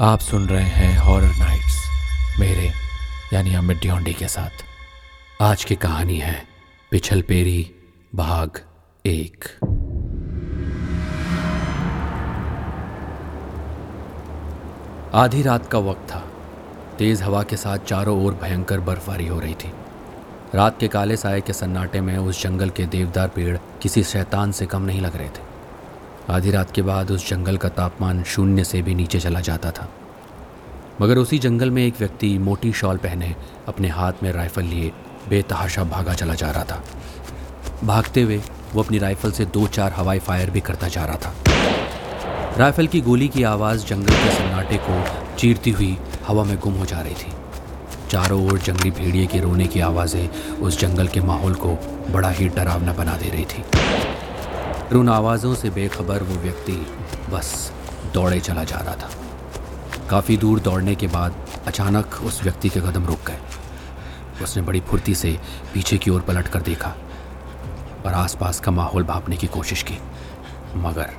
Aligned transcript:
आप 0.00 0.18
सुन 0.18 0.46
रहे 0.46 0.62
हैं 0.62 0.98
हॉरर 0.98 1.26
नाइट्स 1.26 1.86
मेरे, 2.40 2.72
यानी 3.32 3.54
अमित 3.54 3.78
डियोंडी 3.78 4.12
के 4.12 4.28
साथ। 4.28 4.50
आज 5.42 5.64
की 5.64 5.74
कहानी 5.74 6.18
है 6.18 6.44
पिछल 6.90 7.22
पेरी, 7.22 7.74
भाग 8.14 8.60
एक। 9.06 9.44
आधी 15.14 15.42
रात 15.42 15.66
का 15.66 15.78
वक्त 15.78 16.14
था। 16.14 16.18
तेज 16.98 17.22
हवा 17.22 17.42
के 17.42 17.56
साथ 17.56 17.78
चारों 17.78 18.24
ओर 18.24 18.34
भयंकर 18.34 18.80
बर्फबारी 18.80 19.26
हो 19.26 19.40
रही 19.40 19.54
थी। 19.54 19.72
रात 20.54 20.80
के 20.80 20.88
काले 20.88 21.16
साय 21.16 21.40
के 21.40 21.52
सन्नाटे 21.52 22.00
में 22.00 22.18
उस 22.18 22.42
जंगल 22.42 22.70
के 22.70 22.86
देवदार 22.86 23.28
पेड़ 23.28 23.58
किसी 23.82 24.02
शैतान 24.02 24.52
से 24.52 24.66
कम 24.66 24.82
नहीं 24.82 25.00
लग 25.00 25.16
रहे 25.16 25.28
थे। 25.28 25.55
आधी 26.30 26.50
रात 26.50 26.70
के 26.70 26.82
बाद 26.82 27.10
उस 27.10 27.28
जंगल 27.30 27.56
का 27.56 27.68
तापमान 27.68 28.22
शून्य 28.22 28.64
से 28.64 28.82
भी 28.82 28.94
नीचे 28.94 29.18
चला 29.20 29.40
जाता 29.40 29.70
था। 29.70 29.88
मगर 31.00 31.18
उसी 31.18 31.38
जंगल 31.38 31.70
में 31.70 31.86
एक 31.86 31.94
व्यक्ति 31.98 32.38
मोटी 32.38 32.72
शॉल 32.72 32.96
पहने 32.96 33.34
अपने 33.68 33.88
हाथ 33.88 34.12
में 34.22 34.32
राइफल 34.32 34.62
लिए 34.62 34.90
बेतहाशा 35.28 35.84
भागा 35.84 36.14
चला 36.14 36.34
जा 36.34 36.50
रहा 36.50 36.64
था। 36.64 36.82
भागते 37.84 38.22
हुए 38.22 38.40
वो 38.74 38.82
अपनी 38.82 38.98
राइफल 38.98 39.32
से 39.32 39.44
दो 39.44 39.66
चार 39.66 39.92
हवाई 39.92 40.18
फायर 40.18 40.50
भी 40.50 40.60
करता 40.60 40.88
जा 40.88 41.04
रहा 41.04 41.16
था। 41.16 41.34
राइफल 42.58 42.86
की 42.86 43.00
गोली 43.00 43.28
की 43.28 43.42
आवाज़ 43.42 43.86
जंगल 43.86 44.14
के 44.14 44.30
सन्नाटे 44.30 44.76
को 44.88 45.02
चीरती 45.36 45.70
हुई 45.70 45.96
हवा 46.26 46.44
में 46.44 46.58
गुम 46.58 46.74
हो 46.74 46.84
जा 46.84 47.00
रही 47.00 47.14
थी। 47.14 47.32
चारों 48.10 48.44
ओर 48.46 48.58
जंगली 48.58 48.90
भेड़िए 48.90 49.26
के 49.26 49.40
रोने 49.40 49.66
की 49.66 49.80
आवाज़ें 49.80 50.28
उस 50.56 50.80
जंगल 50.80 51.08
के 51.08 51.20
माहौल 51.20 51.54
को 51.54 51.78
बड़ा 52.10 52.30
ही 52.30 52.48
डरावना 52.48 52.92
बना 52.92 53.16
दे 53.16 53.28
रही 53.28 53.44
थी। 53.44 53.64
उन 54.94 55.08
आवाज़ों 55.08 55.54
से 55.54 55.70
बेखबर 55.70 56.22
वो 56.22 56.34
व्यक्ति 56.34 56.72
बस 57.30 57.72
दौड़े 58.14 58.38
चला 58.40 58.64
जा 58.64 58.76
रहा 58.76 58.94
था। 58.94 59.08
काफ़ी 60.10 60.36
दूर 60.36 60.60
दौड़ने 60.60 60.94
के 60.94 61.06
बाद 61.06 61.34
अचानक 61.66 62.20
उस 62.24 62.42
व्यक्ति 62.42 62.68
के 62.68 62.80
कदम 62.80 63.06
रुक 63.06 63.26
गए। 63.26 63.38
उसने 64.42 64.62
बड़ी 64.62 64.80
फुर्ती 64.80 65.14
से 65.14 65.38
पीछे 65.74 65.98
की 65.98 66.10
ओर 66.10 66.20
पलट 66.20 66.48
कर 66.48 66.62
देखा 66.62 66.94
और 68.06 68.14
आसपास 68.14 68.60
का 68.60 68.72
माहौल 68.72 69.04
भापने 69.04 69.36
की 69.36 69.46
कोशिश 69.46 69.82
की। 69.82 69.98
मगर 70.76 71.10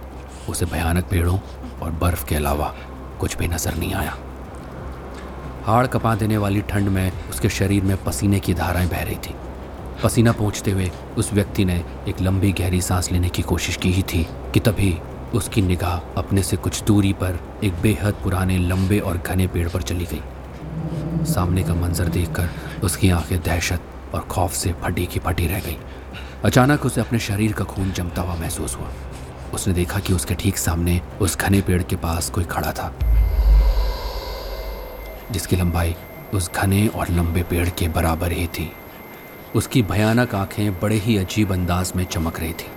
उसे 0.50 0.66
भयानक 0.66 1.10
पेड़ों 1.10 1.38
और 1.82 1.92
बर्फ़ 1.92 2.26
के 2.26 2.36
अलावा 2.36 2.74
कुछ 3.20 3.38
भी 3.38 3.48
नज़र 3.48 3.76
नहीं 3.76 3.94
आया। 3.94 4.16
हाड़ 5.66 5.86
कपा 5.88 6.16
देने 6.16 6.38
वाली 6.38 6.62
ठंड 6.62 6.90
में 6.90 7.12
उसके 7.30 7.50
शरीर 7.50 7.84
में 7.84 7.96
पसीने 8.04 8.40
की 8.40 8.54
धाराएँ 8.54 8.90
बह 8.90 9.04
रही 9.04 9.16
थी। 9.16 9.36
पसीना 10.04 10.32
पहुँचते 10.32 10.72
हुए 10.72 10.90
उस 11.18 11.32
व्यक्ति 11.34 11.66
ने 11.66 11.76
एक 12.08 12.22
लंबी 12.22 12.52
गहरी 12.52 12.82
सांस 12.82 13.12
लेने 13.12 13.30
की 13.30 13.42
कोशिश 13.42 13.76
की 13.76 13.92
ही 13.92 14.04
थी 14.04 14.26
कि 14.54 14.60
तभी 14.60 14.98
उसकी 15.34 15.62
निगाह 15.62 15.98
अपने 16.18 16.44
से 16.44 16.58
कुछ 16.58 16.84
दूरी 16.84 17.14
पर 17.14 17.40
एक 17.64 17.82
बेहद 17.82 18.14
पुराने, 18.14 18.58
लंबे 18.58 19.00
और 19.00 19.18
घने 19.18 19.48
पेड़ 19.48 19.68
पर 19.70 19.82
चली 19.82 20.06
गई। 20.06 21.26
सामने 21.26 21.64
का 21.64 21.74
मंजर 21.74 22.10
देखकर 22.10 22.50
उसकी 22.84 23.10
आँखें 23.10 23.40
दहशत 23.40 24.14
और 24.14 24.22
खौफ 24.22 24.54
से 24.54 24.74
फटी 24.84 25.06
की 25.06 25.20
फटी 25.20 25.48
रह 25.48 25.60
गई। 25.60 25.78
अचानक 26.46 26.86
उसे 26.86 27.02
अपने 27.02 27.20
शरीर 27.20 27.54
का 27.54 27.64
खून 27.66 27.92
जमता 27.92 28.22
हुआ 28.22 28.36
महसूस 28.36 28.76
हुआ। 28.76 28.88
उसने 29.54 29.74
देखा 29.74 30.00
कि 30.00 30.14
उसके 30.14 30.36
ठीक 30.36 30.58
सामने 30.58 31.02
उस 31.22 31.38
घने 31.38 31.62
पेड़ 31.62 31.82
के 31.84 31.96
पास 31.98 32.30
कोई 32.30 32.44
खड़ा 32.46 32.72
था, 32.72 32.94
जिसकी 35.32 35.56
लंबाई 35.56 35.96
उस 36.34 36.52
घने 36.54 36.88
और 36.88 37.12
लंबे 37.12 37.44
पेड़ 37.44 37.70
के 37.70 37.88
बराबर 37.90 38.32
ही 38.32 38.48
थी। 38.48 38.72
उसकी 39.58 39.82
भयानक 39.82 40.36
आँखें 40.36 40.80
बड़े 40.80 40.96
ही 40.96 41.18
अजीब 41.18 41.52
अंदाज 41.52 41.94
में 41.96 42.06
चमक 42.06 42.40
रही 42.40 42.54
थी। 42.54 42.68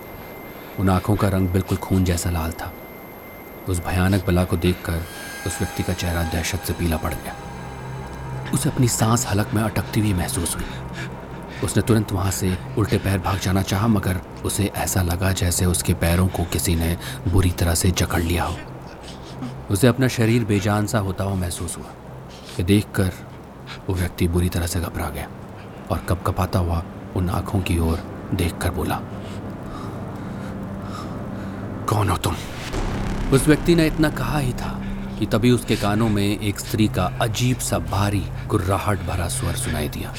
उन 0.79 0.91
आँखों 0.91 1.17
का 1.17 1.29
रंग 1.29 1.49
बिल्कुल 1.49 1.79
खून 1.79 2.05
जैसा 2.05 2.31
लाल 2.31 2.53
था। 2.53 2.73
उस 3.69 3.85
भयानक 3.85 4.27
बला 4.27 4.45
को 4.45 4.57
देखकर 4.57 5.03
उस 5.47 5.59
व्यक्ति 5.59 5.83
का 5.83 5.93
चेहरा 5.93 6.23
दहशत 6.23 6.59
से 6.59 6.73
पीला 6.73 6.97
पड़ 6.97 7.15
गया। 7.15 7.37
उसे 8.55 8.69
अपनी 8.69 8.89
सांस 8.89 9.27
हलक 9.27 9.51
में 9.55 9.63
अटकती 9.63 10.01
हुई 10.01 10.15
महसूस 10.15 10.57
हुई। 10.57 10.65
उसने 11.65 11.83
तुरंत 11.83 12.13
वहाँ 12.13 12.31
से 12.31 12.59
उल्टे 12.79 12.99
पैर 12.99 13.19
भाग 13.19 13.39
जाना 13.39 13.63
चाहा, 13.63 13.87
मगर 13.87 14.21
उसे 14.45 14.71
ऐसा 14.77 15.03
लगा 15.03 15.33
जैसे 15.33 15.65
उसके 15.67 15.95
पैरों 15.95 16.29
को 16.29 16.45
किसी 16.45 16.77
ने 16.77 16.99
बुरी 17.29 17.51
तरह 17.51 17.75
से 17.75 17.91
जकड़ 17.91 18.23
लिया 18.23 18.45
हो। 18.45 18.57
उसे 19.71 19.87
अपना 19.87 20.09
शरीर 20.09 20.45
बेजान 20.45 20.87
सा 20.87 20.99
होता 20.99 21.25
हुआ 21.25 21.35
महसूस 21.35 21.79
हुआ। 21.79 21.87
कि 22.57 22.63
देखकर 22.63 23.13
वो 23.89 23.95
व्यक्ति 23.95 24.29
बुरी 24.29 24.49
तरह 24.49 24.67
से 24.67 24.81
घबरा 24.81 25.09
गया। 25.09 25.29
और 25.91 25.99
कप 26.09 26.23
कपाता 26.27 26.59
हुआ 26.59 26.83
उन 27.17 27.31
आँखों 27.31 27.61
की 27.61 27.79
ओर 27.79 28.03
देखकर 28.35 28.71
बोला, 28.71 29.01
कौन 31.89 32.09
हो 32.09 32.17
तुम? 32.17 32.35
उस 33.33 33.47
व्यक्ति 33.47 33.75
ने 33.75 33.87
इतना 33.87 34.09
कहा 34.11 34.39
ही 34.39 34.53
था 34.53 34.79
कि 35.19 35.27
तभी 35.27 35.51
उसके 35.51 35.77
कानों 35.77 36.09
में 36.09 36.39
एक 36.39 36.61
स्त्री 36.61 36.87
का 36.89 37.05
अजीब 37.23 37.59
सा 37.59 37.79
भारी 37.91 38.23
गुर्राहट 38.49 38.99
भरा 39.07 39.29
स्वर 39.29 39.55
सुनाई 39.55 39.89
दिया, 39.89 40.13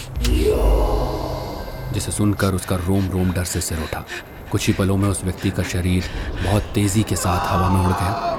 जिसे 1.93 2.11
सुनकर 2.11 2.53
उसका 2.53 2.75
रोम 2.77 3.09
रोम 3.09 3.31
डर 3.31 3.43
से 3.43 3.61
सिर 3.61 3.79
उठा। 3.79 4.03
कुछ 4.51 4.67
ही 4.67 4.73
पलों 4.73 4.97
में 4.97 5.07
उस 5.09 5.23
व्यक्ति 5.23 5.49
का 5.49 5.63
शरीर 5.63 6.03
बहुत 6.43 6.63
तेज़ी 6.73 7.03
के 7.03 7.15
साथ 7.15 7.47
हवा 7.47 7.69
में 7.69 7.85
उड़ 7.85 7.93
गया। 7.93 8.37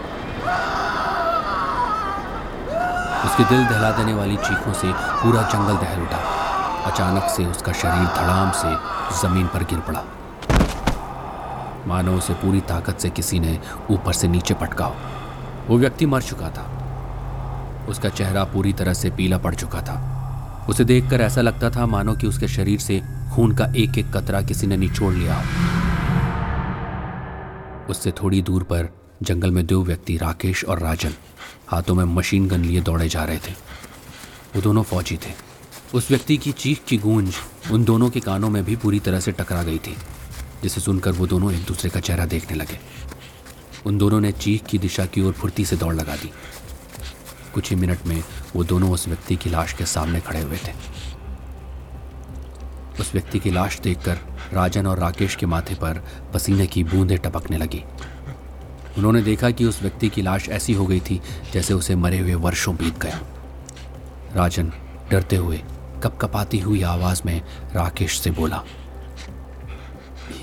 उसके 3.25 3.45
दिल 3.45 3.65
दहला 3.65 3.91
देने 3.91 4.15
वाली 4.15 4.37
चीखों 4.39 4.73
से 4.73 4.93
पूरा 4.93 5.43
जंगल 5.43 5.77
दहल 5.77 6.03
उठा। 6.03 6.42
अचानक 6.87 7.29
से 7.31 7.45
उसका 7.47 7.73
शरीर 7.73 8.07
धड़ाम 8.17 8.51
से 8.53 8.71
ज़मीन 9.21 9.47
पर 9.47 9.65
गिर 9.65 9.81
पड़ा। 9.81 10.05
मानो 11.87 12.13
उसे 12.13 12.35
पूरी 12.35 12.61
ताकत 12.61 12.99
से 12.99 13.11
किसी 13.11 13.41
ने 13.41 13.59
ऊपर 13.91 14.13
से 14.13 14.29
नीचे 14.29 14.55
पटका 14.55 14.85
हो 14.85 14.95
वो 15.69 15.79
व्यक्ति 15.79 16.07
मर 16.07 16.23
चुका 16.23 16.49
था। 16.49 16.65
उसका 17.89 18.09
चेहरा 18.09 18.45
पूरी 18.45 18.73
तरह 18.73 18.93
से 18.93 19.11
पीला 19.11 19.39
पड़ 19.39 19.55
चुका 19.55 19.81
था। 19.83 20.67
उसे 20.69 20.85
देखकर 20.85 21.21
ऐसा 21.21 21.41
लगता 21.41 21.71
था 21.71 21.87
मानो 21.87 22.15
कि 22.15 22.27
उसके 22.27 22.49
शरीर 22.49 22.81
से 22.81 23.03
खून 23.35 23.55
का 23.57 23.67
एक 23.77 23.99
एक 23.99 24.13
कतरा 24.17 24.43
किसी 24.43 24.67
ने 24.67 24.77
निचोड़ 24.77 25.15
लिया 25.15 25.35
हो। 25.35 25.43
उससे 27.91 28.11
थोड़ी 28.13 28.43
दूर 28.43 28.63
पर 28.63 28.89
जंगल 29.23 29.51
में 29.51 29.67
दो 29.67 29.83
व्यक्ति, 29.85 30.17
राकेश 30.17 30.65
और 30.65 30.79
राजन, 30.79 31.13
हाथों 31.69 31.95
में 31.95 32.05
मशीन 32.05 32.49
गन 32.49 32.61
लिए 32.61 32.81
दौड़े 32.81 33.09
जा 33.09 33.25
रहे 33.25 33.39
थे। 33.39 33.53
वो 34.57 34.61
दोनों 34.63 34.83
फौजी 34.83 35.17
थे। 35.17 35.52
उस 35.95 36.11
व्यक्ति 36.11 36.37
की 36.37 36.53
चीख 36.53 36.85
की 36.85 36.97
गूंज 36.99 37.35
उन 37.73 37.85
दोनों 37.85 38.09
के 38.11 38.21
कानों 38.21 38.49
में 38.51 38.65
भी 38.65 38.77
पूरी 38.77 38.99
तरह 39.01 39.21
से 39.21 39.33
टकरा 39.33 39.63
गई 39.63 39.79
थी, 39.79 39.97
जिसे 40.63 40.81
सुनकर 40.81 41.13
वो 41.13 41.27
दोनों 41.27 41.53
एक 41.53 41.65
दूसरे 41.65 41.91
का 41.91 42.01
चेहरा 42.01 42.25
देखने 42.27 42.57
लगे। 42.57 42.79
उन 43.87 43.99
दोनों 43.99 44.21
ने 44.21 44.31
चीख 44.33 44.65
की 44.67 44.79
दिशा 44.79 45.05
की 45.07 45.23
ओर 45.23 45.33
फुर्ती 45.33 45.65
से 45.65 45.77
दौड़ 45.77 45.95
लगा 45.95 46.17
दी। 46.17 46.31
कुछ 47.55 47.71
ही 47.71 47.77
मिनट 47.77 48.07
में 48.07 48.23
वो 48.57 48.65
दोनों 48.65 48.91
उस 48.91 49.07
व्यक्ति 49.09 49.37
की 49.37 49.51
लाश 49.51 49.73
के 49.73 49.87
सामने 49.87 50.21
खड़े 50.21 50.41
हुए 50.41 50.59
थे। 50.59 50.73
उस 53.01 53.13
व्यक्ति 53.15 53.39
की 53.39 53.51
लाश 53.51 53.79
देखकर 53.81 54.19
राजन 54.53 54.87
और 54.87 54.99
राकेश 54.99 55.37
के 55.37 55.47
माथे 55.47 55.75
पर 55.75 56.03
पसीने 56.35 56.67
की 56.67 56.85
बूंदें 56.85 57.19
टपकने 57.19 57.59
लगी। 57.59 57.83
उन्होंने 58.99 59.23
देखा 59.23 59.51
कि 59.51 59.65
उस 59.65 59.83
व्यक्ति 59.83 60.09
की 60.09 60.23
लाश 60.23 60.49
ऐसी 60.49 60.73
हो 60.73 60.87
गई 60.87 61.01
थी 61.01 61.21
जैसे 61.53 61.75
उसे 61.75 61.95
मरे 61.97 62.19
हुए 62.19 62.35
वर्षों 62.41 62.77
बीत 62.77 62.99
गया 62.99 63.21
राजन 64.35 64.73
डरते 65.11 65.37
हुए 65.37 65.63
कपकपाती 66.03 66.59
हुई 66.59 66.83
आवाज़ 66.83 67.23
में 67.27 67.41
राकेश 67.75 68.19
से 68.21 68.31
बोला, 68.31 68.63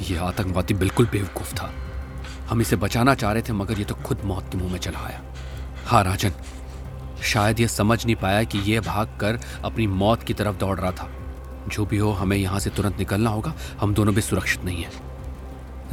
यह 0.09 0.23
आतंकवादी 0.23 0.73
बिल्कुल 0.73 1.05
बेवकूफ़ 1.05 1.53
था। 1.53 1.71
हम 2.49 2.61
इसे 2.61 2.75
बचाना 2.75 3.13
चाह 3.15 3.31
रहे 3.31 3.41
थे, 3.41 3.53
मगर 3.53 3.79
ये 3.79 3.85
तो 3.85 3.95
खुद 3.95 4.21
मौत 4.25 4.49
के 4.51 4.57
मुँह 4.57 4.71
में 4.71 4.79
चला 4.79 4.99
आया। 4.99 5.21
हाँ 5.85 6.03
राजन, 6.03 6.31
शायद 7.23 7.59
यह 7.59 7.67
समझ 7.67 8.05
नहीं 8.05 8.15
पाया 8.15 8.43
कि 8.43 8.59
यह 8.65 8.81
भाग 8.81 9.17
कर 9.21 9.39
अपनी 9.65 9.87
मौत 9.87 10.23
की 10.23 10.33
तरफ़ 10.33 10.55
दौड़ 10.55 10.79
रहा 10.79 10.91
था। 10.91 11.09
जो 11.67 11.85
भी 11.85 11.97
हो, 11.97 12.11
हमें 12.11 12.37
यहाँ 12.37 12.59
से 12.59 12.69
तुरंत 12.69 12.97
निकलना 12.99 13.29
होगा। 13.29 13.53
हम 13.79 13.93
दोनों 13.93 14.15
भी 14.15 14.21
सुरक्षित 14.21 14.63
नहीं 14.65 14.83
हैं। 14.83 14.91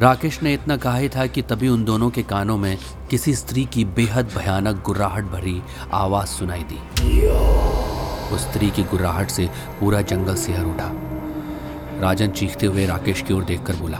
राकेश 0.00 0.42
ने 0.42 0.52
इतना 0.54 0.76
कहा 0.76 0.96
ही 0.96 1.08
था 1.08 1.26
कि 1.26 1.42
तभी 1.42 1.68
उन 1.68 1.84
दोनों 1.84 2.10
के 2.10 2.22
कानों 2.22 2.56
में 2.56 2.78
किसी 3.10 3.34
स्त्री 3.34 3.64
की 3.64 3.84
बेहद 3.84 4.32
भयानक 4.36 4.82
गुर्राहट 4.82 5.24
भरी 5.24 5.60
आवाज़ 5.92 6.28
सुनाई 6.28 6.62
दी। 6.62 6.78
उस 8.32 8.40
स्त्री 8.42 8.70
की 8.70 8.82
गुर्राहट 8.82 9.30
से 9.30 9.48
पूरा 9.80 10.00
जंगल 10.02 10.34
सिहर 10.34 10.64
उठा। 10.64 10.90
राजन 12.00 12.30
चीखते 12.30 12.66
हुए 12.66 12.86
राकेश 12.86 13.22
की 13.22 13.34
ओर 13.34 13.44
देखकर 13.44 13.76
बोला 13.76 13.98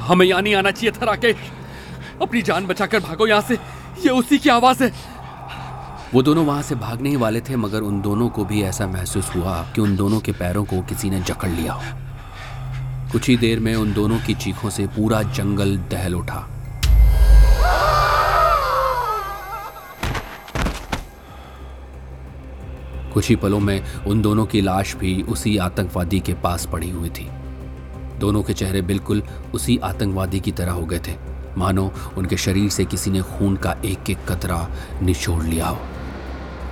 हमें 0.00 0.26
यहाँ 0.26 0.42
नहीं 0.42 0.54
आना 0.54 0.70
चाहिए 0.70 0.92
था 0.92 1.04
राकेश। 1.04 1.36
अपनी 2.22 2.42
जान 2.42 2.66
बचाकर 2.66 3.00
भागो 3.00 3.26
यहाँ 3.26 3.42
से। 3.42 3.54
ये 4.04 4.10
उसी 4.10 4.38
की 4.38 4.48
आवाज़ 4.48 4.82
है। 4.84 4.92
वो 6.14 6.22
दोनों 6.22 6.44
वहाँ 6.46 6.62
से 6.62 6.74
भागने 6.74 7.08
ही 7.08 7.16
वाले 7.16 7.40
थे 7.40 7.56
मगर 7.56 7.80
उन 7.80 8.00
दोनों 8.00 8.28
को 8.28 8.44
भी 8.44 8.62
ऐसा 8.62 8.86
महसूस 8.86 9.34
हुआ 9.36 9.62
कि 9.74 9.80
उन 9.80 9.96
दोनों 9.96 10.20
के 10.20 10.32
पैरों 10.32 10.64
को 10.64 10.80
किसी 10.82 11.10
ने 11.10 11.20
जकड़ 11.20 11.50
लिया 11.50 11.72
हो। 11.72 13.10
कुछ 13.12 13.28
ही 13.28 13.36
देर 13.36 13.60
में 13.60 13.74
उन 13.74 13.92
दोनों 13.92 14.18
की 14.18 14.34
चीखों 14.34 14.70
से 14.70 14.86
पूरा 14.86 15.22
जंगल 15.22 15.76
दहल 15.90 16.14
उठा। 16.14 16.48
कुछ 23.18 23.28
ही 23.28 23.36
पलों 23.36 23.58
में 23.60 24.04
उन 24.06 24.20
दोनों 24.22 24.46
की 24.46 24.60
लाश 24.60 24.94
भी 24.96 25.22
उसी 25.22 25.56
आतंकवादी 25.56 26.20
के 26.20 26.34
पास 26.34 26.66
पड़ी 26.66 26.90
हुई 26.90 27.08
थी। 27.10 27.24
दोनों 28.18 28.42
के 28.42 28.52
चेहरे 28.52 28.82
बिल्कुल 28.82 29.22
उसी 29.54 29.78
आतंकवादी 29.78 30.40
की 30.40 30.52
तरह 30.52 30.72
हो 30.72 30.84
गए 30.86 30.98
थे। 30.98 31.14
मानो 31.56 31.90
उनके 32.18 32.36
शरीर 32.36 32.68
से 32.70 32.84
किसी 32.84 33.10
ने 33.10 33.22
खून 33.22 33.56
का 33.56 33.72
एक 33.84 34.10
एक 34.10 34.18
कतरा 34.28 34.70
निचोड़ 35.02 35.42
लिया 35.44 35.66
हो। 35.66 35.80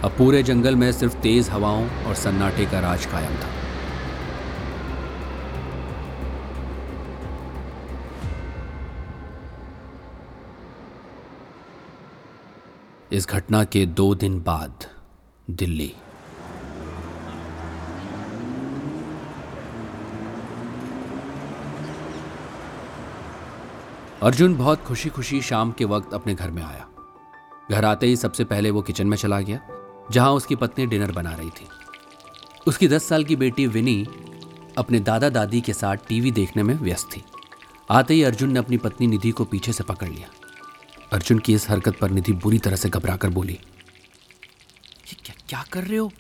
अब 0.05 0.15
पूरे 0.19 0.43
जंगल 0.43 0.77
में 0.77 0.93
सिर्फ़ 0.93 1.17
तेज 1.17 1.49
हवाओं 1.49 1.91
और 2.07 2.15
सन्नाटे 2.15 2.67
का 2.67 2.81
राज 2.81 3.07
कायम 3.07 3.35
था। 3.35 3.55
इस 13.13 13.29
घटना 13.29 13.65
के 13.65 13.87
दो 13.87 14.15
दिन 14.15 14.41
बाद 14.41 14.85
दिल्ली। 15.51 15.93
अर्जुन 24.23 24.55
बहुत 24.57 24.83
खुशी 24.85 25.09
खुशी 25.09 25.41
शाम 25.43 25.73
के 25.73 25.85
वक्त 25.85 26.15
अपने 26.15 26.35
घर 26.35 26.51
में 26.51 26.63
आया। 26.63 26.87
घर 27.71 27.85
आते 27.85 28.07
ही 28.07 28.17
सबसे 28.17 28.45
पहले 28.45 28.71
वो 28.71 28.83
किचन 28.83 29.07
में 29.07 29.17
चला 29.17 29.41
गया, 29.41 29.59
जहाँ 30.11 30.31
उसकी 30.33 30.57
पत्नी 30.57 30.87
डिनर 30.87 31.11
बना 31.13 31.35
रही 31.35 31.51
थी। 31.51 31.67
उसकी 32.67 32.89
दस 32.89 33.09
साल 33.09 33.25
की 33.25 33.37
बेटी 33.37 33.67
विनी 33.67 34.07
अपने 34.79 35.01
दादा 35.01 35.29
दादी 35.29 35.61
के 35.61 35.73
साथ 35.73 35.97
टीवी 36.09 36.31
देखने 36.31 36.63
में 36.63 36.75
व्यस्त 36.75 37.09
थी। 37.17 37.23
आते 37.91 38.15
ही 38.15 38.23
अर्जुन 38.23 38.53
ने 38.53 38.59
अपनी 38.59 38.77
पत्नी 38.77 39.07
निधि 39.07 39.31
को 39.31 39.45
पीछे 39.45 39.73
से 39.73 39.85
पकड़ 39.85 40.09
लिया। 40.09 40.29
अर्जुन 41.13 41.39
की 41.39 41.55
इस 41.55 41.69
हरकत 41.71 41.99
पर 41.99 42.11
निधि 42.11 42.33
बुरी 42.33 42.59
तरह 42.59 42.77
से 42.77 42.89
घबरा 42.89 43.17
कर 43.17 43.29
बोली, 43.29 43.53
ये 43.53 45.17
क्या 45.25 45.35
क्या 45.49 45.65
कर 45.73 45.85
रहे 45.85 45.99
हो? 45.99 46.11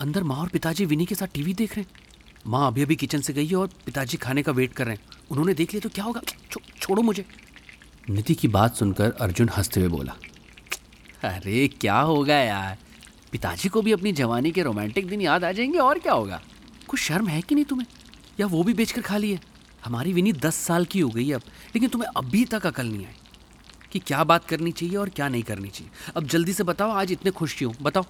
अंदर 0.00 0.22
माँ 0.22 0.36
और 0.36 0.48
पिताजी 0.48 0.84
विनी 0.84 1.06
के 1.06 1.14
साथ 1.14 1.34
टीवी 1.34 1.54
देख 1.54 1.76
रहे 1.76 1.82
हैं। 1.82 2.00
माँ 2.46 2.66
अभी 2.66 2.82
अभी 2.82 2.96
किचन 2.96 3.20
से 3.20 3.32
गई 3.32 3.46
है 3.46 3.56
और 3.56 3.68
पिताजी 3.86 4.16
खाने 4.16 4.42
का 4.42 4.52
वेट 4.52 4.72
कर 4.72 4.86
रहे 4.86 4.94
हैं। 4.94 5.02
उन्होंने 5.32 5.54
देख 5.54 5.72
लिया 5.74 5.80
तो 5.80 5.88
क्या 5.88 6.04
होगा? 6.04 6.20
छो, 6.50 6.60
छोड़ो 6.80 7.02
मुझे। 7.02 7.24
निधि 8.10 8.34
की 8.34 8.48
बात 8.48 8.76
सुनकर 8.76 9.10
अर्जुन 9.20 9.48
हँसते 9.56 9.80
हुए 9.80 9.88
बोला 9.88 10.16
अरे 11.24 11.68
क्या 11.68 11.98
होगा 11.98 12.36
यार? 12.36 12.78
पिताजी 13.32 13.68
को 13.68 13.82
भी 13.82 13.92
अपनी 13.92 14.12
जवानी 14.12 14.50
के 14.50 14.62
रोमांटिक 14.62 15.08
दिन 15.08 15.20
याद 15.20 15.44
आ 15.44 15.52
जाएँगे 15.52 15.78
और 15.78 15.98
क्या 15.98 16.12
होगा? 16.12 16.40
कुछ 16.88 17.00
शर्म 17.00 17.28
है 17.28 17.40
कि 17.40 17.54
नहीं 17.54 17.64
तुम्हें? 17.64 17.86
या 18.40 18.46
वो 18.46 18.62
भी 18.62 18.74
बेचकर 18.74 19.00
खा 19.00 19.16
लिए? 19.16 19.38
हमारी 19.84 20.12
विनी 20.12 20.32
दस 20.32 20.54
साल 20.54 20.84
की 20.84 21.00
हो 21.00 21.08
गई 21.08 21.30
अब 21.32 21.42
लेकिन 21.74 21.88
तुम्हें 21.88 22.10
अभी 22.16 22.44
तक 22.44 22.66
अकल 22.66 22.86
नहीं 22.86 23.06
आई 23.06 23.14
कि 23.92 23.98
क्या 23.98 24.24
बात 24.24 24.44
करनी 24.44 24.72
चाहिए 24.72 24.96
और 24.96 25.08
क्या 25.08 25.28
नहीं 25.28 25.42
करनी 25.42 25.68
चाहिए। 25.68 25.90
अब 26.16 26.26
जल्दी 26.26 26.52
से 26.52 26.64
बताओ 26.64 26.90
आज 26.90 27.12
इतने 27.12 27.30
खुश 27.30 27.56
क्यों? 27.58 27.72
बताओ। 27.82 28.04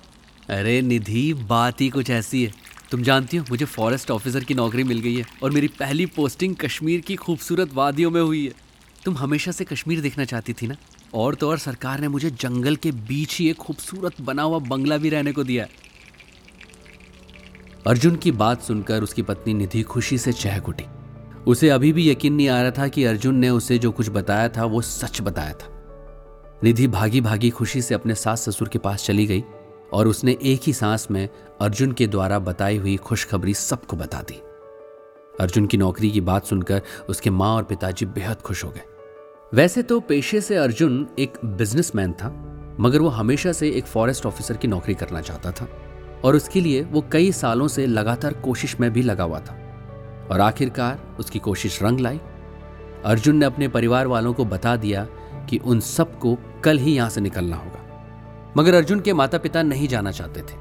अरे 0.50 0.80
निधि 0.82 1.32
बात 1.34 1.80
ही 1.80 1.88
कुछ 1.90 2.10
ऐसी 2.10 2.44
है। 2.44 2.52
तुम 2.92 3.02
जानती 3.02 3.36
हो, 3.36 3.44
मुझे 3.50 3.64
फॉरेस्ट 3.64 4.10
ऑफिसर 4.10 4.44
की 4.44 4.54
नौकरी 4.54 4.84
मिल 4.84 4.98
गई 5.00 5.14
है 5.16 5.24
और 5.42 5.50
मेरी 5.50 5.68
पहली 5.68 6.06
पोस्टिंग 6.06 6.56
कश्मीर 6.56 7.00
की 7.00 7.14
खूबसूरत 7.16 7.72
वादियों 7.74 8.10
में 8.10 8.20
हुई 8.20 8.44
है। 8.46 8.52
तुम 9.04 9.16
हमेशा 9.16 9.52
से 9.52 9.64
कश्मीर 9.64 10.00
देखना 10.00 10.24
चाहती 10.24 10.52
थी 10.52 10.66
ना? 10.66 10.76
और 11.14 11.34
तो 11.34 11.48
और 11.50 11.58
सरकार 11.58 12.00
ने 12.00 12.08
मुझे 12.08 12.30
जंगल 12.30 12.76
के 12.76 12.92
बीच 12.92 13.38
ही 13.38 13.48
एक 13.50 13.56
खूबसूरत 13.56 14.20
बना 14.20 14.42
हुआ 14.42 14.58
बंगला 14.58 14.96
भी 14.96 15.08
रहने 15.08 15.32
को 15.32 15.44
दिया 15.44 15.66
अर्जुन 17.86 18.16
की 18.16 18.32
बात 18.32 18.62
सुनकर 18.62 19.02
उसकी 19.02 19.22
पत्नी 19.22 19.54
निधि 19.54 19.82
खुशी 19.82 20.18
से 20.18 20.32
चहक 20.32 20.68
उठी। 20.68 20.84
उसे 21.46 21.68
अभी 21.68 21.92
भी 21.92 22.10
यकीन 22.10 22.34
नहीं 22.34 22.48
आ 22.48 22.60
रहा 22.62 22.70
था 22.70 22.88
कि 22.88 23.04
अर्जुन 23.04 23.34
ने 23.34 23.50
उसे 23.50 23.78
जो 23.78 23.90
कुछ 23.90 24.08
बताया 24.08 24.48
था, 24.48 24.64
वो 24.64 24.82
सच 24.82 25.20
बताया 25.20 25.54
था। 25.54 26.60
निधि 26.64 26.86
भागी 26.86 27.20
भागी 27.20 27.50
खुशी 27.50 27.82
से 27.82 27.94
अपने 27.94 28.14
सास 28.14 28.48
ससुर 28.48 28.68
के 28.68 28.78
पास 28.78 29.04
चली 29.04 29.26
गई 29.26 29.44
और 29.92 30.08
उसने 30.08 30.38
एक 30.42 30.60
ही 30.66 30.72
सांस 30.72 31.08
में 31.10 31.28
अर्जुन 31.60 31.92
के 31.92 32.06
द्वारा 32.06 32.38
बताई 32.38 32.76
हुई 32.76 32.96
खुशखबरी 32.96 33.54
सबको 33.54 33.96
बता 33.96 34.20
दी। 34.20 34.42
अर्जुन 35.40 35.66
की 35.66 35.76
नौकरी 35.76 36.10
की 36.10 36.20
बात 36.20 36.44
सुनकर 36.44 36.82
उसके 37.08 37.30
माँ 37.30 37.56
और 37.56 37.62
पिताजी 37.62 38.06
बेहद 38.06 38.36
खुश 38.36 38.64
हो 38.64 38.70
गए। 38.70 38.82
वैसे 39.54 39.82
तो 39.82 40.00
पेशे 40.00 40.40
से 40.40 40.56
अर्जुन 40.56 41.08
एक 41.18 41.32
बिजनेसमैन 41.44 42.12
था, 42.12 42.48
मगर 42.80 42.98
वो 42.98 43.08
हमेशा 43.08 43.52
से 43.52 43.70
एक 43.70 43.86
फॉरेस्ट 43.86 44.26
ऑफिसर 44.26 44.56
की 44.56 44.68
नौकरी 44.68 44.94
करना 44.94 45.20
चाहता 45.20 45.52
था, 45.52 45.68
और 46.24 46.36
उसके 46.36 46.60
लिए 46.60 46.82
वो 46.82 47.04
कई 47.12 47.32
सालों 47.32 47.68
से 47.68 47.86
लगातार 47.86 48.34
कोशिश 48.34 48.80
में 48.80 48.92
भी 48.92 49.02
लगा 49.02 49.24
हुआ 49.24 49.40
था। 49.40 49.58
और 50.30 50.40
आखिरकार 50.40 51.16
उसकी 51.20 51.38
कोशिश 51.38 51.82
रंग 51.82 52.00
लाई। 52.00 52.20
अर्जुन 53.04 53.36
ने 53.36 53.46
अपने 53.46 53.68
परिवार 53.68 54.06
वालों 54.06 54.32
को 54.32 54.44
बता 54.44 54.76
दिया 54.76 55.04
कि 55.50 55.58
उन 55.58 55.80
सबको 55.80 56.38
कल 56.64 56.78
ही 56.78 56.94
यहाँ 56.94 57.10
से 57.10 57.20
निकलना 57.20 57.56
होगा। 57.56 57.81
मगर 58.56 58.74
अर्जुन 58.74 59.00
के 59.00 59.12
माता 59.12 59.38
पिता 59.38 59.62
नहीं 59.62 59.88
जाना 59.88 60.10
चाहते 60.10 60.40
थे। 60.40 60.60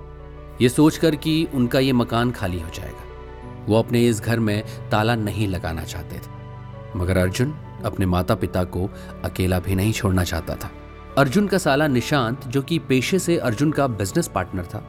ये 0.61 0.69
सोचकर 0.69 1.15
कि 1.15 1.47
उनका 1.53 1.79
ये 1.79 1.93
मकान 1.93 2.31
खाली 2.31 2.59
हो 2.59 2.69
जाएगा। 2.69 3.65
वो 3.65 3.79
अपने 3.79 4.07
इस 4.07 4.21
घर 4.21 4.39
में 4.39 4.63
ताला 4.91 5.15
नहीं 5.15 5.47
लगाना 5.47 5.83
चाहते 5.83 6.15
थे। 6.15 6.99
मगर 6.99 7.17
अर्जुन 7.17 7.53
अपने 7.85 8.05
माता 8.05 8.35
पिता 8.35 8.63
को 8.63 8.89
अकेला 9.23 9.59
भी 9.59 9.75
नहीं 9.75 9.93
छोड़ना 9.93 10.23
चाहता 10.23 10.55
था। 10.55 10.71
अर्जुन 11.17 11.47
का 11.47 11.57
साला 11.57 11.87
निशांत, 11.87 12.47
जो 12.47 12.61
कि 12.61 12.79
पेशे 12.79 13.19
से 13.19 13.37
अर्जुन 13.37 13.71
का 13.71 13.87
बिज़नेस 13.87 14.27
पार्टनर 14.27 14.63
था, 14.63 14.87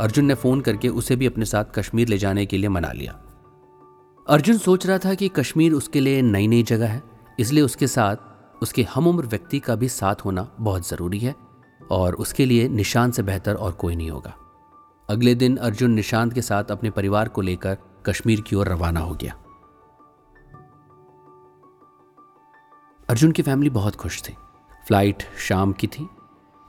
अर्जुन 0.00 0.24
ने 0.24 0.34
फ़ोन 0.34 0.60
करके 0.60 0.88
उसे 0.88 1.16
भी 1.16 1.26
अपने 1.26 1.44
साथ 1.44 1.64
कश्मीर 1.74 2.08
ले 2.08 2.18
जाने 2.18 2.46
के 2.46 2.58
लिए 2.58 2.68
मना 2.68 2.92
लिया। 2.92 3.12
अर्जुन 4.28 4.58
सोच 4.58 4.86
रहा 4.86 4.98
था 4.98 5.14
कि 5.14 5.28
कश्मीर 5.28 5.72
उसके 5.72 6.00
लिए 6.00 6.22
नई 6.22 6.46
नई 6.46 6.62
जगह 6.62 6.88
है, 6.88 7.02
इसलिए 7.38 7.62
उसके 7.62 7.86
साथ, 7.86 8.16
उसके 8.62 8.82
हम 8.82 9.06
उम्र 9.06 9.26
व्यक्ति 9.26 9.58
का 9.58 9.74
भी 9.74 9.88
साथ 9.88 10.14
होना 10.24 10.48
बहुत 10.60 10.88
ज़रूरी 10.88 11.18
है। 11.18 11.45
और 11.90 12.14
उसके 12.14 12.46
लिए 12.46 12.68
निशांत 12.68 13.14
से 13.14 13.22
बेहतर 13.22 13.54
और 13.54 13.72
कोई 13.72 13.96
नहीं 13.96 14.10
होगा। 14.10 14.34
अगले 15.08 15.34
दिन 15.34 15.56
अर्जुन 15.56 15.90
निशांत 15.90 16.32
के 16.32 16.42
साथ 16.42 16.70
अपने 16.70 16.90
परिवार 16.90 17.28
को 17.28 17.40
लेकर 17.40 17.76
कश्मीर 18.06 18.40
की 18.40 18.56
ओर 18.56 18.68
रवाना 18.68 19.00
हो 19.00 19.14
गया। 19.14 19.34
अर्जुन 23.08 23.32
की 23.32 23.42
फैमिली 23.42 23.70
बहुत 23.70 23.96
खुश 23.96 24.22
थी। 24.22 24.32
फ़्लाइट 24.86 25.22
शाम 25.38 25.72
की 25.72 25.86
थी। 25.86 26.08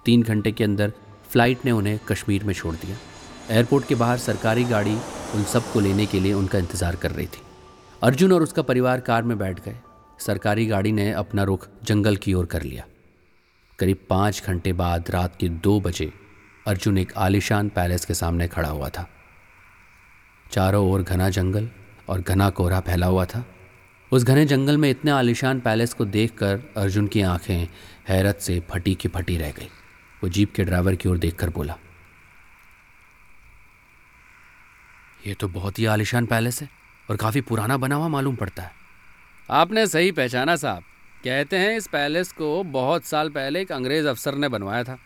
तीन 0.05 0.23
घंटे 0.23 0.51
के 0.51 0.63
अंदर 0.63 0.93
फ़्लाइट 1.29 1.65
ने 1.65 1.71
उन्हें 1.71 1.99
कश्मीर 2.07 2.43
में 2.43 2.53
छोड़ 2.53 2.75
दिया। 2.75 2.97
एयरपोर्ट 3.49 3.87
के 3.87 3.95
बाहर 3.95 4.17
सरकारी 4.17 4.63
गाड़ी 4.63 4.95
उन 5.35 5.43
सबको 5.43 5.79
लेने 5.79 6.05
के 6.05 6.19
लिए 6.19 6.33
उनका 6.33 6.59
इंतज़ार 6.59 6.95
कर 6.95 7.11
रही 7.11 7.27
थी। 7.27 7.41
अर्जुन 8.01 8.33
और 8.33 8.43
उसका 8.43 8.61
परिवार 8.61 8.99
कार 8.99 9.23
में 9.23 9.37
बैठ 9.37 9.59
गए। 9.65 9.75
सरकारी 10.19 10.65
गाड़ी 10.65 10.91
ने 10.91 11.11
अपना 11.11 11.43
रुख 11.43 11.67
जंगल 11.83 12.15
की 12.15 12.33
ओर 12.33 12.45
कर 12.45 12.61
लिया। 12.61 12.85
करीब 13.79 13.97
पाँच 14.09 14.41
घंटे 14.47 14.71
बाद 14.73 15.09
रात 15.11 15.35
के 15.39 15.49
दो 15.49 15.79
बजे 15.81 16.11
अर्जुन 16.67 16.97
एक 16.97 17.11
आलिशान 17.17 17.67
पैलेस 17.69 18.05
के 18.05 18.13
सामने 18.13 18.47
खड़ा 18.47 18.69
हुआ 18.69 18.89
था। 18.89 19.07
चारों 20.51 20.89
ओर 20.91 21.01
घना 21.03 21.29
जंगल 21.29 21.69
और 22.09 22.21
घना 22.21 22.49
कोहरा 22.49 22.79
फैला 22.79 23.07
हुआ 23.07 23.25
था। 23.25 23.43
उस 24.11 24.23
घने 24.23 24.45
जंगल 24.45 24.77
में 24.77 24.89
इतने 24.89 25.11
आलिशान 25.11 25.59
पैलेस 25.59 25.93
को 25.93 26.05
देखकर 26.05 26.59
अर्जुन 26.77 27.07
की 27.07 27.21
आँखें 27.21 27.67
हैरत 28.07 28.39
से 28.39 28.59
फटी 28.69 28.95
की 28.95 29.07
फटी 29.07 29.37
रह 29.37 29.51
गई। 29.51 29.69
वो 30.23 30.29
जीप 30.29 30.53
के 30.53 30.63
ड्राइवर 30.63 30.95
की 30.95 31.09
ओर 31.09 31.17
देखकर 31.17 31.49
बोला, 31.49 31.77
ये 35.27 35.33
तो 35.33 35.47
बहुत 35.47 35.79
ही 35.79 35.85
आलिशान 35.85 36.25
पैलेस 36.25 36.61
है 36.61 36.69
और 37.09 37.15
काफ़ी 37.15 37.41
पुराना 37.41 37.77
बना 37.77 37.95
हुआ 37.95 38.07
मालूम 38.07 38.35
पड़ता 38.35 38.63
है। 38.63 38.71
आपने 39.49 39.87
सही 39.87 40.11
पहचाना 40.11 40.55
साहब। 40.55 40.83
कहते 41.27 41.57
हैं 41.57 41.75
इस 41.77 41.87
पैलेस 41.87 42.31
को 42.31 42.63
बहुत 42.65 43.05
साल 43.05 43.29
पहले 43.29 43.61
एक 43.61 43.71
अंग्रेज़ 43.71 44.05
अफसर 44.07 44.35
ने 44.35 44.49
बनवाया 44.49 44.83
था। 44.83 44.97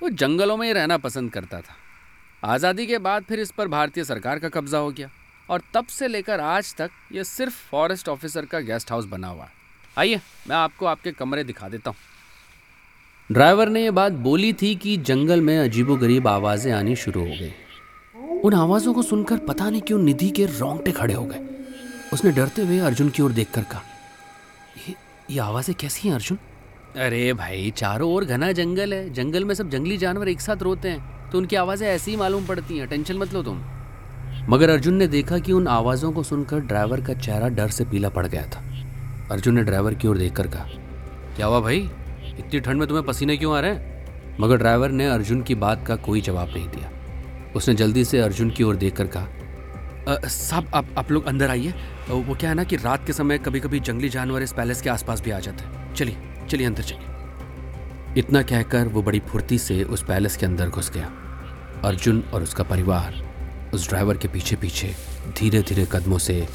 वो 0.00 0.08
जंगलों 0.12 0.56
में 0.56 0.66
ही 0.66 0.72
रहना 0.72 0.96
पसंद 0.98 1.30
करता 1.32 1.60
था। 1.60 1.74
आज़ादी 2.44 2.86
के 2.86 2.98
बाद 2.98 3.24
फिर 3.24 3.40
इस 3.40 3.50
पर 3.50 3.68
भारतीय 3.68 4.04
सरकार 4.04 4.38
का 4.38 4.48
कब्ज़ा 4.48 4.78
हो 4.78 4.90
गया 4.90 5.08
और 5.48 5.62
तब 5.74 5.86
से 5.88 6.08
लेकर 6.08 6.40
आज 6.40 6.74
तक 6.74 6.90
ये 7.12 7.24
सिर्फ़ 7.24 7.54
फॉरेस्ट 7.70 8.08
ऑफिसर 8.08 8.46
का 8.46 8.60
गेस्ट 8.60 8.90
हाउस 8.90 9.04
बना 9.04 9.28
हुआ 9.28 9.44
है। 9.44 9.50
आइए, 9.96 10.20
मैं 10.48 10.56
आपको 10.56 10.86
आपके 10.86 11.12
कमरे 11.12 11.44
दिखा 11.44 11.68
देता 11.68 11.90
हूँ। 11.90 11.98
ड्राइवर 13.30 13.68
ने 13.68 13.84
यह 13.84 13.90
बात 13.92 14.12
बोली 14.24 14.52
थी 14.52 14.74
कि 14.76 14.96
जंगल 15.04 15.40
में 15.40 15.58
अजीबोगरीब 15.58 16.28
आवाज़ें 16.28 16.72
आनी 16.72 16.96
शुरू 16.96 17.20
हो 17.20 17.36
गई। 17.40 17.52
उन 18.40 18.54
आवाज़ों 18.54 18.94
को 18.94 19.02
सुनकर 19.04 19.38
पता 19.46 19.70
नहीं 19.70 19.82
क्यों 19.82 19.98
निधि 20.00 20.30
के 20.30 20.46
रोंगटे 20.48 20.92
खड़े 20.92 21.14
हो 21.14 21.24
गए। 21.24 21.46
उसने 22.12 22.32
डरते 22.32 22.62
हुए 22.62 22.78
अर्जुन 22.80 23.10
की 23.10 23.22
ओर 23.22 23.32
देखकर 23.32 23.62
कहा 23.64 23.82
ये 25.32 25.38
आवाज़ें 25.40 25.74
कैसी 25.80 26.08
हैं, 26.08 26.14
अर्जुन? 26.14 26.38
अरे 26.96 27.32
भाई, 27.32 27.70
चारों 27.76 28.10
ओर 28.12 28.24
घना 28.24 28.50
जंगल 28.52 28.92
है। 28.94 29.08
जंगल 29.10 29.44
में 29.44 29.54
सब 29.54 29.68
जंगली 29.70 29.96
जानवर 29.96 30.28
एक 30.28 30.40
साथ 30.40 30.62
रोते 30.62 30.88
हैं 30.88 31.30
तो 31.30 31.38
उनकी 31.38 31.56
आवाज़ें 31.56 31.86
ऐसी 31.88 32.10
ही 32.10 32.16
मालूम 32.16 32.46
पड़ती 32.46 32.78
हैं। 32.78 32.88
टेंशन 32.88 33.16
मत 33.16 33.32
लो 33.34 33.42
तुम। 33.42 33.62
मगर 34.48 34.70
अर्जुन 34.70 34.94
ने 34.94 35.06
देखा 35.06 35.38
कि 35.38 35.52
उन 35.52 35.66
आवाज़ों 35.68 36.12
को 36.12 36.22
सुनकर 36.22 36.60
ड्राइवर 36.62 37.00
का 37.00 37.14
चेहरा 37.14 37.48
डर 37.50 37.68
से 37.68 37.84
पीला 37.84 38.08
पड़ 38.08 38.26
गया 38.26 38.42
था। 38.46 38.62
अर्जुन 39.30 39.54
ने 39.54 39.62
ड्राइवर 39.62 39.94
की 39.94 40.08
ओर 40.08 40.18
देखकर 40.18 40.46
कहा, 40.46 40.66
क्या 41.36 41.46
हुआ 41.46 41.60
भाई? 41.60 41.78
इतनी 42.38 42.60
ठंड 42.60 42.78
में 42.78 42.86
तुम्हें 42.88 43.06
पसीने 43.06 43.36
क्यों 43.36 43.56
आ 43.56 43.60
रहे 43.60 43.70
हैं? 43.70 44.36
मगर 44.40 44.56
ड्राइवर 44.56 44.90
ने 44.90 45.06
अर्जुन 45.08 45.42
की 45.42 45.54
बात 45.56 45.86
का 45.86 45.96
कोई 45.98 46.20
जवाब 46.20 46.48
नहीं 46.48 46.68
दिया। 46.68 46.90
उसने 47.56 47.74
जल्दी 47.74 48.04
से 48.04 48.20
अर्जुन 48.20 48.50
की 48.50 48.64
ओर 48.64 48.76
देखकर 48.76 49.06
कहा 49.06 49.28
साहब 50.08 50.70
आप 50.74 50.88
आप 50.98 51.10
लोग 51.10 51.26
अंदर 51.26 51.50
आइए। 51.50 51.74
वो 52.10 52.34
क्या 52.34 52.50
है 52.50 52.56
ना 52.56 52.64
कि 52.64 52.76
रात 52.76 53.06
के 53.06 53.12
समय 53.12 53.38
कभी 53.38 53.60
कभी 53.60 53.80
जंगली 53.80 54.08
जानवर 54.08 54.42
इस 54.42 54.52
पैलेस 54.52 54.82
के 54.82 54.90
आसपास 54.90 55.20
भी 55.20 55.30
आ 55.30 55.38
जाते 55.38 55.64
हैं। 55.64 55.94
चलिए 55.94 56.16
चलिए 56.50 56.66
अंदर 56.66 56.82
चलिए। 56.82 58.20
इतना 58.20 58.42
कहकर 58.42 58.88
वो 58.88 59.02
बड़ी 59.02 59.20
फुर्ती 59.20 59.58
से 59.58 59.82
उस 59.84 60.04
पैलेस 60.04 60.36
के 60.36 60.46
अंदर 60.46 60.68
घुस 60.68 60.90
गया। 60.90 61.12
अर्जुन 61.84 62.22
और 62.34 62.42
उसका 62.42 62.64
परिवार 62.64 63.22
उस 63.74 63.88
ड्राइवर 63.88 64.16
के 64.16 64.28
पीछे 64.28 64.56
पीछे 64.56 64.94
धीरे 65.38 65.62
धीरे 65.62 65.86
कदमों 65.92 66.18
से 66.18 66.46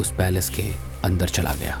उस 0.00 0.12
पैलेस 0.12 0.48
के 0.50 0.70
अंदर 1.04 1.28
चला 1.28 1.54
गया। 1.54 1.80